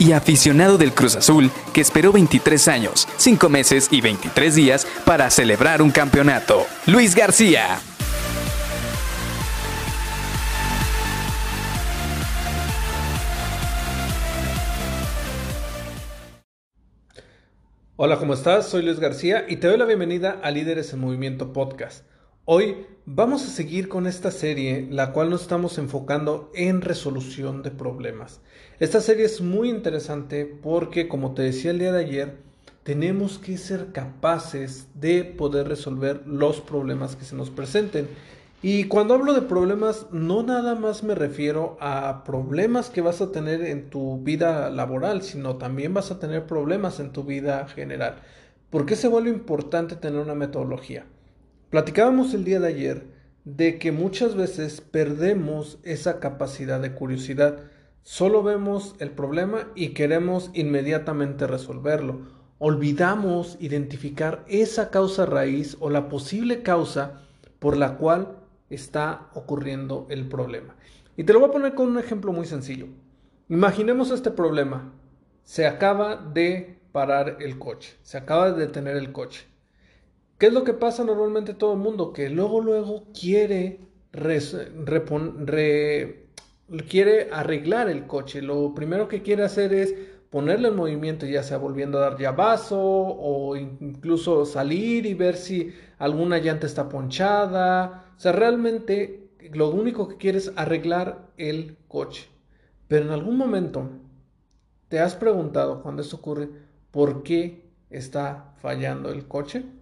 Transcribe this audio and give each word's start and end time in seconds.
y 0.00 0.12
aficionado 0.12 0.78
del 0.78 0.92
Cruz 0.92 1.14
Azul 1.14 1.52
que 1.72 1.80
esperó 1.80 2.10
23 2.10 2.66
años, 2.66 3.06
5 3.18 3.48
meses 3.48 3.86
y 3.92 4.00
23 4.00 4.54
días 4.56 4.86
para 5.04 5.30
celebrar 5.30 5.82
un 5.82 5.92
campeonato. 5.92 6.66
Luis 6.86 7.14
García. 7.14 7.78
Hola, 18.02 18.16
¿cómo 18.16 18.32
estás? 18.32 18.66
Soy 18.66 18.82
Luis 18.82 18.98
García 18.98 19.44
y 19.46 19.56
te 19.56 19.68
doy 19.68 19.76
la 19.76 19.84
bienvenida 19.84 20.40
a 20.42 20.50
Líderes 20.50 20.94
en 20.94 21.00
Movimiento 21.00 21.52
Podcast. 21.52 22.09
Hoy 22.52 22.84
vamos 23.06 23.44
a 23.44 23.48
seguir 23.48 23.88
con 23.88 24.08
esta 24.08 24.32
serie, 24.32 24.88
la 24.90 25.12
cual 25.12 25.30
nos 25.30 25.42
estamos 25.42 25.78
enfocando 25.78 26.50
en 26.52 26.80
resolución 26.80 27.62
de 27.62 27.70
problemas. 27.70 28.40
Esta 28.80 29.00
serie 29.00 29.26
es 29.26 29.40
muy 29.40 29.70
interesante 29.70 30.46
porque, 30.46 31.06
como 31.06 31.32
te 31.32 31.42
decía 31.42 31.70
el 31.70 31.78
día 31.78 31.92
de 31.92 32.04
ayer, 32.04 32.38
tenemos 32.82 33.38
que 33.38 33.56
ser 33.56 33.92
capaces 33.92 34.88
de 34.94 35.22
poder 35.22 35.68
resolver 35.68 36.26
los 36.26 36.60
problemas 36.60 37.14
que 37.14 37.24
se 37.24 37.36
nos 37.36 37.50
presenten. 37.50 38.08
Y 38.62 38.88
cuando 38.88 39.14
hablo 39.14 39.32
de 39.32 39.42
problemas, 39.42 40.06
no 40.10 40.42
nada 40.42 40.74
más 40.74 41.04
me 41.04 41.14
refiero 41.14 41.76
a 41.80 42.24
problemas 42.24 42.90
que 42.90 43.00
vas 43.00 43.20
a 43.20 43.30
tener 43.30 43.62
en 43.62 43.90
tu 43.90 44.18
vida 44.24 44.70
laboral, 44.70 45.22
sino 45.22 45.54
también 45.54 45.94
vas 45.94 46.10
a 46.10 46.18
tener 46.18 46.48
problemas 46.48 46.98
en 46.98 47.12
tu 47.12 47.22
vida 47.22 47.68
general. 47.68 48.16
¿Por 48.70 48.86
qué 48.86 48.96
se 48.96 49.06
vuelve 49.06 49.30
importante 49.30 49.94
tener 49.94 50.20
una 50.20 50.34
metodología? 50.34 51.06
Platicábamos 51.70 52.34
el 52.34 52.42
día 52.42 52.58
de 52.58 52.66
ayer 52.66 53.06
de 53.44 53.78
que 53.78 53.92
muchas 53.92 54.34
veces 54.34 54.80
perdemos 54.80 55.78
esa 55.84 56.18
capacidad 56.18 56.80
de 56.80 56.94
curiosidad. 56.94 57.58
Solo 58.02 58.42
vemos 58.42 58.96
el 58.98 59.12
problema 59.12 59.68
y 59.76 59.90
queremos 59.90 60.50
inmediatamente 60.52 61.46
resolverlo. 61.46 62.22
Olvidamos 62.58 63.56
identificar 63.60 64.44
esa 64.48 64.90
causa 64.90 65.26
raíz 65.26 65.76
o 65.78 65.90
la 65.90 66.08
posible 66.08 66.64
causa 66.64 67.20
por 67.60 67.76
la 67.76 67.98
cual 67.98 68.40
está 68.68 69.28
ocurriendo 69.34 70.08
el 70.10 70.28
problema. 70.28 70.74
Y 71.16 71.22
te 71.22 71.32
lo 71.32 71.38
voy 71.38 71.50
a 71.50 71.52
poner 71.52 71.74
con 71.76 71.86
un 71.86 71.98
ejemplo 72.00 72.32
muy 72.32 72.46
sencillo. 72.46 72.88
Imaginemos 73.48 74.10
este 74.10 74.32
problema. 74.32 74.92
Se 75.44 75.68
acaba 75.68 76.16
de 76.16 76.80
parar 76.90 77.36
el 77.38 77.60
coche, 77.60 77.96
se 78.02 78.18
acaba 78.18 78.50
de 78.50 78.66
detener 78.66 78.96
el 78.96 79.12
coche. 79.12 79.49
¿Qué 80.40 80.46
es 80.46 80.54
lo 80.54 80.64
que 80.64 80.72
pasa 80.72 81.04
normalmente 81.04 81.52
todo 81.52 81.74
el 81.74 81.80
mundo? 81.80 82.14
Que 82.14 82.30
luego, 82.30 82.62
luego 82.62 83.04
quiere, 83.12 83.80
quiere 86.88 87.28
arreglar 87.30 87.90
el 87.90 88.06
coche. 88.06 88.40
Lo 88.40 88.74
primero 88.74 89.06
que 89.06 89.20
quiere 89.20 89.42
hacer 89.42 89.74
es 89.74 89.94
ponerle 90.30 90.68
en 90.68 90.76
movimiento, 90.76 91.26
ya 91.26 91.42
sea 91.42 91.58
volviendo 91.58 91.98
a 91.98 92.08
dar 92.08 92.18
llavazo 92.18 92.80
o 92.80 93.54
incluso 93.54 94.46
salir 94.46 95.04
y 95.04 95.12
ver 95.12 95.36
si 95.36 95.74
alguna 95.98 96.38
llanta 96.38 96.66
está 96.66 96.88
ponchada. 96.88 98.06
O 98.16 98.18
sea, 98.18 98.32
realmente 98.32 99.28
lo 99.52 99.68
único 99.68 100.08
que 100.08 100.16
quiere 100.16 100.38
es 100.38 100.54
arreglar 100.56 101.28
el 101.36 101.76
coche. 101.86 102.30
Pero 102.88 103.04
en 103.04 103.10
algún 103.10 103.36
momento 103.36 103.90
te 104.88 105.00
has 105.00 105.16
preguntado 105.16 105.82
cuando 105.82 106.00
esto 106.00 106.16
ocurre, 106.16 106.48
¿por 106.90 107.24
qué 107.24 107.68
está 107.90 108.54
fallando 108.62 109.10
el 109.10 109.28
coche? 109.28 109.79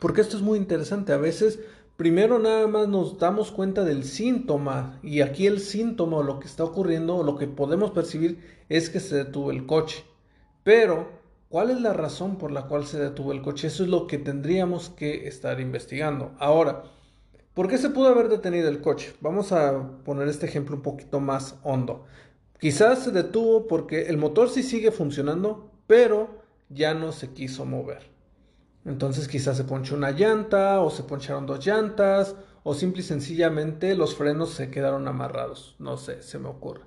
Porque 0.00 0.20
esto 0.20 0.36
es 0.36 0.42
muy 0.42 0.58
interesante. 0.58 1.12
A 1.12 1.16
veces, 1.16 1.58
primero 1.96 2.38
nada 2.38 2.66
más 2.66 2.88
nos 2.88 3.18
damos 3.18 3.50
cuenta 3.50 3.84
del 3.84 4.04
síntoma. 4.04 5.00
Y 5.02 5.20
aquí 5.20 5.46
el 5.46 5.60
síntoma 5.60 6.18
o 6.18 6.22
lo 6.22 6.38
que 6.38 6.46
está 6.46 6.64
ocurriendo 6.64 7.16
o 7.16 7.24
lo 7.24 7.36
que 7.36 7.46
podemos 7.46 7.90
percibir 7.90 8.38
es 8.68 8.90
que 8.90 9.00
se 9.00 9.16
detuvo 9.16 9.50
el 9.50 9.66
coche. 9.66 10.04
Pero, 10.62 11.08
¿cuál 11.48 11.70
es 11.70 11.80
la 11.80 11.92
razón 11.92 12.36
por 12.36 12.52
la 12.52 12.66
cual 12.66 12.86
se 12.86 12.98
detuvo 12.98 13.32
el 13.32 13.42
coche? 13.42 13.66
Eso 13.66 13.82
es 13.82 13.88
lo 13.88 14.06
que 14.06 14.18
tendríamos 14.18 14.90
que 14.90 15.26
estar 15.26 15.60
investigando. 15.60 16.32
Ahora, 16.38 16.84
¿por 17.54 17.68
qué 17.68 17.78
se 17.78 17.90
pudo 17.90 18.08
haber 18.08 18.28
detenido 18.28 18.68
el 18.68 18.80
coche? 18.80 19.14
Vamos 19.20 19.52
a 19.52 19.98
poner 20.04 20.28
este 20.28 20.46
ejemplo 20.46 20.76
un 20.76 20.82
poquito 20.82 21.20
más 21.20 21.56
hondo. 21.64 22.04
Quizás 22.60 23.04
se 23.04 23.12
detuvo 23.12 23.66
porque 23.66 24.02
el 24.02 24.18
motor 24.18 24.50
sí 24.50 24.62
sigue 24.62 24.90
funcionando, 24.90 25.70
pero 25.86 26.42
ya 26.68 26.92
no 26.92 27.12
se 27.12 27.30
quiso 27.30 27.64
mover. 27.64 28.17
Entonces 28.84 29.28
quizás 29.28 29.56
se 29.56 29.64
ponchó 29.64 29.94
una 29.96 30.12
llanta 30.12 30.80
o 30.80 30.90
se 30.90 31.02
poncharon 31.02 31.46
dos 31.46 31.64
llantas 31.64 32.36
o 32.62 32.74
simple 32.74 33.00
y 33.00 33.04
sencillamente 33.04 33.94
los 33.94 34.14
frenos 34.14 34.50
se 34.50 34.70
quedaron 34.70 35.08
amarrados. 35.08 35.76
No 35.78 35.96
sé, 35.96 36.22
se 36.22 36.38
me 36.38 36.48
ocurre. 36.48 36.82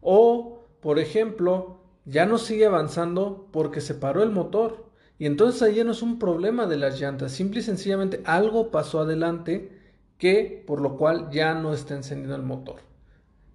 O, 0.00 0.64
por 0.80 0.98
ejemplo, 0.98 1.80
ya 2.04 2.26
no 2.26 2.38
sigue 2.38 2.66
avanzando 2.66 3.48
porque 3.52 3.80
se 3.80 3.94
paró 3.94 4.22
el 4.22 4.30
motor. 4.30 4.86
Y 5.18 5.26
entonces 5.26 5.62
ahí 5.62 5.82
no 5.84 5.92
es 5.92 6.02
un 6.02 6.18
problema 6.18 6.66
de 6.66 6.76
las 6.76 7.00
llantas. 7.00 7.32
Simple 7.32 7.60
y 7.60 7.62
sencillamente 7.62 8.22
algo 8.24 8.70
pasó 8.70 9.00
adelante 9.00 9.78
que 10.18 10.64
por 10.66 10.80
lo 10.80 10.96
cual 10.96 11.30
ya 11.30 11.54
no 11.54 11.72
está 11.72 11.94
encendido 11.94 12.36
el 12.36 12.42
motor. 12.42 12.80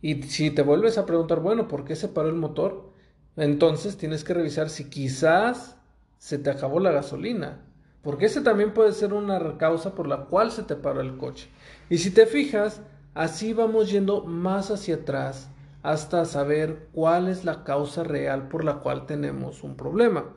Y 0.01 0.23
si 0.23 0.51
te 0.51 0.61
vuelves 0.61 0.97
a 0.97 1.05
preguntar, 1.05 1.39
bueno, 1.39 1.67
¿por 1.67 1.85
qué 1.85 1.95
se 1.95 2.07
paró 2.07 2.29
el 2.29 2.35
motor? 2.35 2.91
Entonces 3.37 3.97
tienes 3.97 4.23
que 4.23 4.33
revisar 4.33 4.69
si 4.69 4.89
quizás 4.89 5.77
se 6.17 6.37
te 6.37 6.49
acabó 6.49 6.79
la 6.79 6.91
gasolina. 6.91 7.65
Porque 8.05 8.27
ese 8.27 8.41
también 8.41 8.71
puede 8.71 8.93
ser 8.93 9.13
una 9.13 9.57
causa 9.57 9.95
por 9.95 10.07
la 10.07 10.25
cual 10.25 10.51
se 10.51 10.61
te 10.61 10.75
paró 10.75 11.01
el 11.01 11.17
coche. 11.17 11.49
Y 11.89 11.97
si 11.97 12.11
te 12.11 12.27
fijas, 12.27 12.83
así 13.15 13.51
vamos 13.51 13.89
yendo 13.89 14.23
más 14.23 14.69
hacia 14.69 14.97
atrás 14.97 15.49
hasta 15.81 16.23
saber 16.25 16.87
cuál 16.93 17.27
es 17.27 17.45
la 17.45 17.63
causa 17.63 18.03
real 18.03 18.47
por 18.47 18.63
la 18.63 18.75
cual 18.75 19.07
tenemos 19.07 19.63
un 19.63 19.75
problema. 19.75 20.35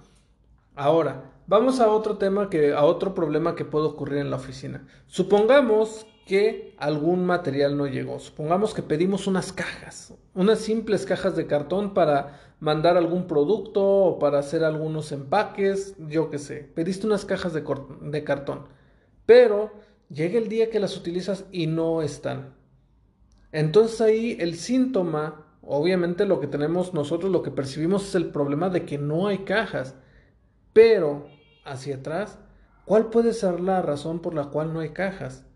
Ahora, 0.76 1.30
vamos 1.46 1.78
a 1.80 1.90
otro 1.90 2.16
tema 2.16 2.48
que 2.48 2.72
a 2.72 2.84
otro 2.84 3.14
problema 3.14 3.54
que 3.54 3.66
puede 3.66 3.84
ocurrir 3.84 4.20
en 4.20 4.30
la 4.30 4.36
oficina. 4.36 4.86
Supongamos 5.06 6.06
que 6.24 6.74
algún 6.78 7.26
material 7.26 7.76
no 7.76 7.86
llegó. 7.86 8.18
Supongamos 8.18 8.72
que 8.72 8.82
pedimos 8.82 9.26
unas 9.26 9.52
cajas, 9.52 10.14
unas 10.34 10.58
simples 10.58 11.04
cajas 11.04 11.36
de 11.36 11.46
cartón 11.46 11.92
para 11.92 12.47
mandar 12.60 12.96
algún 12.96 13.26
producto 13.26 13.84
o 13.84 14.18
para 14.18 14.38
hacer 14.38 14.64
algunos 14.64 15.12
empaques, 15.12 15.94
yo 16.08 16.30
qué 16.30 16.38
sé. 16.38 16.70
Pediste 16.74 17.06
unas 17.06 17.24
cajas 17.24 17.52
de, 17.52 17.64
de 18.02 18.24
cartón, 18.24 18.66
pero 19.26 19.72
llega 20.08 20.38
el 20.38 20.48
día 20.48 20.70
que 20.70 20.80
las 20.80 20.96
utilizas 20.96 21.44
y 21.52 21.66
no 21.66 22.02
están. 22.02 22.54
Entonces 23.52 24.00
ahí 24.00 24.36
el 24.40 24.56
síntoma, 24.56 25.46
obviamente 25.62 26.26
lo 26.26 26.40
que 26.40 26.46
tenemos 26.46 26.94
nosotros, 26.94 27.30
lo 27.30 27.42
que 27.42 27.50
percibimos 27.50 28.08
es 28.08 28.14
el 28.14 28.30
problema 28.30 28.68
de 28.68 28.84
que 28.84 28.98
no 28.98 29.26
hay 29.26 29.38
cajas. 29.38 29.94
Pero 30.72 31.26
hacia 31.64 31.96
atrás, 31.96 32.38
¿cuál 32.84 33.10
puede 33.10 33.32
ser 33.32 33.60
la 33.60 33.82
razón 33.82 34.20
por 34.20 34.34
la 34.34 34.46
cual 34.46 34.72
no 34.72 34.80
hay 34.80 34.90
cajas? 34.90 35.46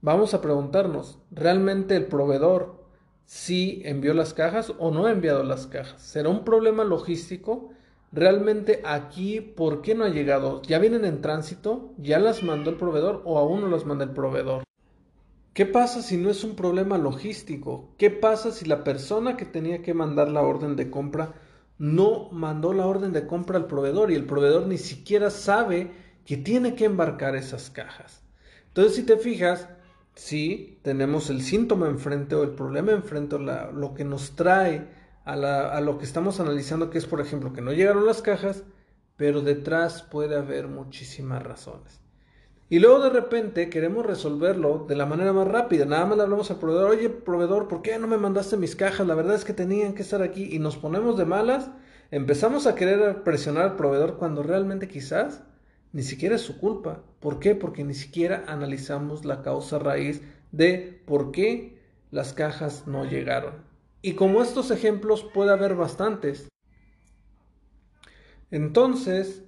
Vamos 0.00 0.32
a 0.32 0.40
preguntarnos, 0.40 1.18
¿realmente 1.30 1.96
el 1.96 2.06
proveedor 2.06 2.77
si 3.28 3.82
envió 3.84 4.14
las 4.14 4.32
cajas 4.32 4.72
o 4.78 4.90
no 4.90 5.04
ha 5.04 5.10
enviado 5.10 5.42
las 5.42 5.66
cajas. 5.66 6.00
¿Será 6.00 6.30
un 6.30 6.44
problema 6.44 6.82
logístico? 6.82 7.68
Realmente 8.10 8.80
aquí, 8.86 9.42
¿por 9.42 9.82
qué 9.82 9.94
no 9.94 10.04
ha 10.04 10.08
llegado? 10.08 10.62
¿Ya 10.62 10.78
vienen 10.78 11.04
en 11.04 11.20
tránsito? 11.20 11.92
¿Ya 11.98 12.18
las 12.18 12.42
mandó 12.42 12.70
el 12.70 12.76
proveedor 12.76 13.20
o 13.26 13.38
aún 13.38 13.60
no 13.60 13.68
las 13.68 13.84
manda 13.84 14.04
el 14.04 14.12
proveedor? 14.12 14.64
¿Qué 15.52 15.66
pasa 15.66 16.00
si 16.00 16.16
no 16.16 16.30
es 16.30 16.42
un 16.42 16.56
problema 16.56 16.96
logístico? 16.96 17.90
¿Qué 17.98 18.08
pasa 18.10 18.50
si 18.50 18.64
la 18.64 18.82
persona 18.82 19.36
que 19.36 19.44
tenía 19.44 19.82
que 19.82 19.92
mandar 19.92 20.30
la 20.30 20.40
orden 20.40 20.74
de 20.74 20.90
compra 20.90 21.34
no 21.76 22.30
mandó 22.32 22.72
la 22.72 22.86
orden 22.86 23.12
de 23.12 23.26
compra 23.26 23.58
al 23.58 23.66
proveedor 23.66 24.10
y 24.10 24.14
el 24.14 24.24
proveedor 24.24 24.66
ni 24.66 24.78
siquiera 24.78 25.28
sabe 25.28 25.90
que 26.24 26.38
tiene 26.38 26.74
que 26.74 26.86
embarcar 26.86 27.36
esas 27.36 27.68
cajas? 27.68 28.22
Entonces, 28.68 28.96
si 28.96 29.02
te 29.02 29.18
fijas, 29.18 29.68
si 30.18 30.80
tenemos 30.82 31.30
el 31.30 31.42
síntoma 31.42 31.86
enfrente 31.86 32.34
o 32.34 32.42
el 32.42 32.50
problema 32.50 32.90
enfrente 32.90 33.36
o 33.36 33.38
lo 33.38 33.94
que 33.94 34.04
nos 34.04 34.34
trae 34.34 34.88
a, 35.24 35.34
a 35.34 35.80
lo 35.80 35.96
que 35.96 36.04
estamos 36.04 36.40
analizando, 36.40 36.90
que 36.90 36.98
es, 36.98 37.06
por 37.06 37.20
ejemplo, 37.20 37.52
que 37.52 37.60
no 37.60 37.72
llegaron 37.72 38.04
las 38.04 38.20
cajas, 38.20 38.64
pero 39.16 39.42
detrás 39.42 40.02
puede 40.02 40.36
haber 40.36 40.66
muchísimas 40.66 41.44
razones. 41.44 42.00
Y 42.68 42.80
luego 42.80 42.98
de 42.98 43.10
repente 43.10 43.70
queremos 43.70 44.04
resolverlo 44.04 44.86
de 44.88 44.96
la 44.96 45.06
manera 45.06 45.32
más 45.32 45.46
rápida. 45.46 45.84
Nada 45.84 46.06
más 46.06 46.16
le 46.16 46.24
hablamos 46.24 46.50
al 46.50 46.58
proveedor, 46.58 46.90
oye, 46.90 47.10
proveedor, 47.10 47.68
¿por 47.68 47.82
qué 47.82 47.96
no 48.00 48.08
me 48.08 48.18
mandaste 48.18 48.56
mis 48.56 48.74
cajas? 48.74 49.06
La 49.06 49.14
verdad 49.14 49.36
es 49.36 49.44
que 49.44 49.54
tenían 49.54 49.94
que 49.94 50.02
estar 50.02 50.20
aquí 50.20 50.48
y 50.52 50.58
nos 50.58 50.76
ponemos 50.76 51.16
de 51.16 51.26
malas. 51.26 51.70
Empezamos 52.10 52.66
a 52.66 52.74
querer 52.74 53.22
presionar 53.22 53.62
al 53.62 53.76
proveedor 53.76 54.18
cuando 54.18 54.42
realmente 54.42 54.88
quizás 54.88 55.44
ni 55.92 56.02
siquiera 56.02 56.36
es 56.36 56.42
su 56.42 56.58
culpa. 56.58 57.02
¿Por 57.20 57.38
qué? 57.40 57.54
Porque 57.54 57.84
ni 57.84 57.94
siquiera 57.94 58.44
analizamos 58.46 59.24
la 59.24 59.42
causa 59.42 59.78
raíz 59.78 60.22
de 60.52 61.02
por 61.06 61.32
qué 61.32 61.78
las 62.10 62.32
cajas 62.32 62.86
no 62.86 63.04
llegaron. 63.04 63.54
Y 64.02 64.14
como 64.14 64.42
estos 64.42 64.70
ejemplos 64.70 65.24
puede 65.34 65.50
haber 65.50 65.74
bastantes. 65.74 66.48
Entonces, 68.50 69.42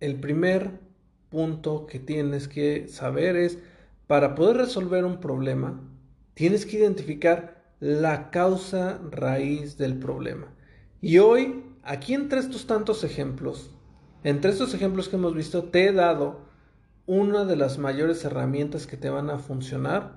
el 0.00 0.20
primer 0.20 0.80
punto 1.30 1.86
que 1.86 1.98
tienes 1.98 2.48
que 2.48 2.88
saber 2.88 3.36
es, 3.36 3.58
para 4.06 4.34
poder 4.34 4.56
resolver 4.56 5.04
un 5.04 5.20
problema, 5.20 5.80
tienes 6.34 6.66
que 6.66 6.78
identificar 6.78 7.64
la 7.80 8.30
causa 8.30 9.00
raíz 9.10 9.78
del 9.78 9.98
problema. 9.98 10.52
Y 11.00 11.18
hoy, 11.18 11.64
aquí 11.82 12.14
entre 12.14 12.40
estos 12.40 12.66
tantos 12.66 13.04
ejemplos, 13.04 13.75
entre 14.26 14.50
estos 14.50 14.74
ejemplos 14.74 15.08
que 15.08 15.14
hemos 15.14 15.36
visto, 15.36 15.62
te 15.66 15.86
he 15.86 15.92
dado 15.92 16.40
una 17.06 17.44
de 17.44 17.54
las 17.54 17.78
mayores 17.78 18.24
herramientas 18.24 18.88
que 18.88 18.96
te 18.96 19.08
van 19.08 19.30
a 19.30 19.38
funcionar 19.38 20.14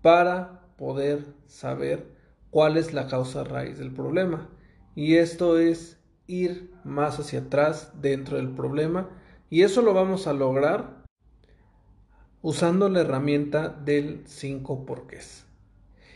para 0.00 0.62
poder 0.78 1.26
saber 1.48 2.06
cuál 2.48 2.78
es 2.78 2.94
la 2.94 3.08
causa 3.08 3.44
raíz 3.44 3.76
del 3.76 3.92
problema. 3.92 4.48
Y 4.94 5.16
esto 5.16 5.58
es 5.58 6.00
ir 6.26 6.72
más 6.82 7.20
hacia 7.20 7.40
atrás 7.40 7.92
dentro 8.00 8.38
del 8.38 8.48
problema. 8.48 9.10
Y 9.50 9.64
eso 9.64 9.82
lo 9.82 9.92
vamos 9.92 10.26
a 10.26 10.32
lograr 10.32 11.04
usando 12.40 12.88
la 12.88 13.02
herramienta 13.02 13.68
del 13.68 14.22
5 14.24 14.86
porqués. 14.86 15.44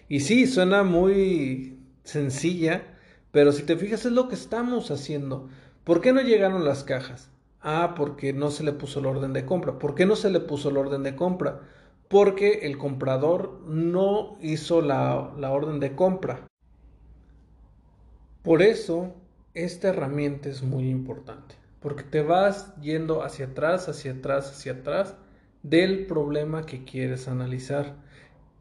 Y 0.08 0.20
sí, 0.20 0.46
suena 0.46 0.84
muy 0.84 1.80
sencilla, 2.02 2.96
pero 3.30 3.52
si 3.52 3.62
te 3.64 3.76
fijas 3.76 4.06
es 4.06 4.12
lo 4.12 4.26
que 4.26 4.36
estamos 4.36 4.90
haciendo. 4.90 5.50
¿Por 5.86 6.00
qué 6.00 6.12
no 6.12 6.20
llegaron 6.20 6.64
las 6.64 6.82
cajas? 6.82 7.30
Ah, 7.60 7.94
porque 7.96 8.32
no 8.32 8.50
se 8.50 8.64
le 8.64 8.72
puso 8.72 8.98
el 8.98 9.06
orden 9.06 9.32
de 9.32 9.46
compra. 9.46 9.78
¿Por 9.78 9.94
qué 9.94 10.04
no 10.04 10.16
se 10.16 10.30
le 10.30 10.40
puso 10.40 10.70
el 10.70 10.78
orden 10.78 11.04
de 11.04 11.14
compra? 11.14 11.60
Porque 12.08 12.66
el 12.66 12.76
comprador 12.76 13.60
no 13.68 14.36
hizo 14.40 14.82
la, 14.82 15.32
la 15.38 15.52
orden 15.52 15.78
de 15.78 15.94
compra. 15.94 16.44
Por 18.42 18.62
eso, 18.62 19.14
esta 19.54 19.90
herramienta 19.90 20.48
es 20.48 20.64
muy 20.64 20.88
importante. 20.88 21.54
Porque 21.78 22.02
te 22.02 22.20
vas 22.20 22.74
yendo 22.80 23.22
hacia 23.22 23.46
atrás, 23.46 23.88
hacia 23.88 24.10
atrás, 24.10 24.50
hacia 24.50 24.72
atrás 24.72 25.14
del 25.62 26.06
problema 26.06 26.66
que 26.66 26.82
quieres 26.82 27.28
analizar. 27.28 27.94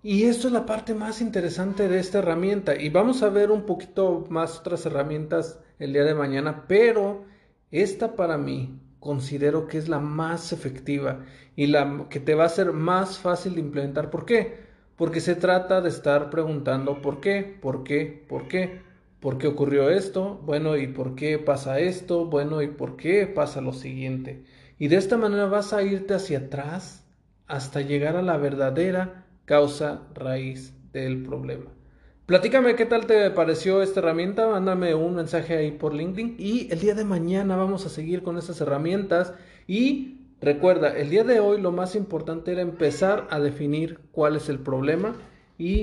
Y 0.04 0.25
esto 0.25 0.45
es 0.45 0.54
la 0.54 0.68
parte 0.68 0.94
más 0.94 1.21
interesante 1.21 1.88
de 1.88 1.98
esta 1.98 2.19
herramienta. 2.19 2.80
Y 2.80 2.89
vamos 2.89 3.24
a 3.24 3.30
ver 3.30 3.50
un 3.50 3.66
poquito 3.66 4.25
más 4.30 4.60
otras 4.60 4.86
herramientas 4.86 5.57
el 5.80 5.94
día 5.94 6.04
de 6.04 6.16
mañana, 6.16 6.66
pero 6.68 7.25
esta 7.72 8.16
para 8.16 8.38
mí 8.38 8.80
considero 9.00 9.68
que 9.68 9.77
es 9.77 9.88
la 9.88 10.00
más 10.00 10.51
efectiva 10.51 11.25
y 11.56 11.68
la 11.68 12.07
que 12.10 12.19
te 12.19 12.36
va 12.36 12.45
a 12.45 12.50
ser 12.50 12.74
más 12.74 13.19
fácil 13.19 13.56
de 13.56 13.62
implementar. 13.62 14.10
¿Por 14.10 14.25
qué? 14.25 14.66
Porque 14.95 15.19
se 15.19 15.36
trata 15.36 15.81
de 15.81 15.89
estar 15.89 16.30
preguntando 16.30 17.01
por 17.01 17.19
qué, 17.22 17.57
por 17.62 17.83
qué, 17.83 18.25
por 18.27 18.48
qué, 18.48 18.81
por 19.19 19.38
qué 19.38 19.48
ocurrió 19.48 19.89
esto, 19.89 20.39
bueno, 20.44 20.77
y 20.77 20.88
por 20.88 21.16
qué 21.16 21.38
pasa 21.38 21.80
esto, 21.80 22.25
bueno, 22.25 22.62
y 22.62 22.68
por 22.68 22.95
qué 22.95 23.28
pasa 23.28 23.62
lo 23.62 23.74
siguiente. 23.74 24.44
Y 24.80 24.88
de 24.88 24.98
esta 24.98 25.18
manera 25.18 25.45
vas 25.45 25.74
a 25.74 25.83
irte 25.83 26.13
hacia 26.13 26.39
atrás 26.39 27.06
hasta 27.48 27.81
llegar 27.81 28.16
a 28.16 28.21
la 28.21 28.38
verdadera 28.38 29.25
causa 29.45 30.07
raíz 30.13 30.74
del 30.92 31.24
problema. 31.24 31.71
Platícame 32.25 32.75
qué 32.75 32.88
tal 32.88 33.06
te 33.06 33.30
pareció 33.30 33.83
esta 33.83 34.00
herramienta, 34.00 34.48
mándame 34.48 34.95
un 34.95 35.13
mensaje 35.13 35.57
ahí 35.57 35.69
por 35.69 35.94
LinkedIn. 35.94 36.38
Y 36.39 36.68
el 36.72 36.80
día 36.80 36.95
de 36.95 37.06
mañana 37.06 37.56
vamos 37.56 37.86
a 37.86 37.89
seguir 37.89 38.24
con 38.24 38.39
estas 38.39 38.60
herramientas. 38.62 39.36
Y 39.68 40.22
recuerda, 40.42 40.98
el 40.98 41.12
día 41.12 41.24
de 41.24 41.39
hoy 41.39 41.62
lo 41.62 41.72
más 41.72 41.95
importante 41.95 42.51
era 42.51 42.63
empezar 42.63 43.27
a 43.30 43.39
definir 43.39 44.00
cuál 44.12 44.36
es 44.36 44.50
el 44.50 44.57
problema 44.57 45.13